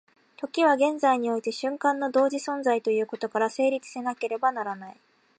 [0.35, 4.97] 時は現在において瞬間の同時存在ということから成立せなければならない。